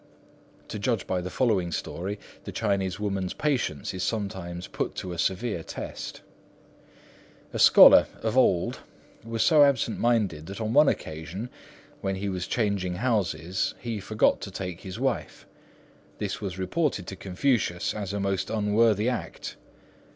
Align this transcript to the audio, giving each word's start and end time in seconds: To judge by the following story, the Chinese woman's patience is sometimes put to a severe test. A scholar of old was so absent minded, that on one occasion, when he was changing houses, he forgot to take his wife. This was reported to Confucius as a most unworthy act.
To 0.69 0.79
judge 0.79 1.05
by 1.05 1.21
the 1.21 1.29
following 1.29 1.71
story, 1.71 2.19
the 2.45 2.51
Chinese 2.51 2.99
woman's 2.99 3.35
patience 3.35 3.93
is 3.93 4.01
sometimes 4.01 4.65
put 4.67 4.95
to 4.95 5.11
a 5.13 5.19
severe 5.19 5.61
test. 5.61 6.21
A 7.53 7.59
scholar 7.59 8.07
of 8.23 8.35
old 8.35 8.79
was 9.23 9.43
so 9.43 9.61
absent 9.63 9.99
minded, 9.99 10.47
that 10.47 10.59
on 10.59 10.73
one 10.73 10.87
occasion, 10.89 11.51
when 12.01 12.15
he 12.15 12.29
was 12.29 12.47
changing 12.47 12.95
houses, 12.95 13.75
he 13.79 13.99
forgot 13.99 14.41
to 14.41 14.49
take 14.49 14.81
his 14.81 14.99
wife. 14.99 15.45
This 16.17 16.41
was 16.41 16.57
reported 16.57 17.05
to 17.05 17.15
Confucius 17.15 17.93
as 17.93 18.11
a 18.11 18.19
most 18.19 18.49
unworthy 18.49 19.07
act. 19.07 19.55